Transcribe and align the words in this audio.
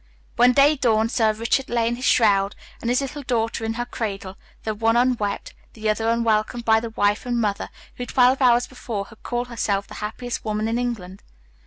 When 0.35 0.53
day 0.53 0.77
dawned 0.77 1.11
Sir 1.11 1.31
Richard 1.31 1.69
lay 1.69 1.87
in 1.87 1.95
his 1.95 2.05
shroud 2.05 2.55
and 2.81 2.89
his 2.89 3.01
little 3.01 3.21
daughter 3.21 3.63
in 3.63 3.75
her 3.75 3.85
cradle, 3.85 4.35
the 4.63 4.73
one 4.73 4.95
unwept, 4.97 5.53
the 5.73 5.87
other 5.91 6.09
unwelcomed 6.09 6.65
by 6.65 6.79
the 6.79 6.89
wife 6.89 7.23
and 7.27 7.39
mother, 7.39 7.69
who, 7.97 8.07
twelve 8.07 8.41
hours 8.41 8.65
before, 8.65 9.05
had 9.05 9.21
called 9.21 9.49
herself 9.49 9.85
the 9.85 9.93
happiest 10.01 10.43
woman 10.43 10.67
in 10.67 10.79
England. 10.79 11.21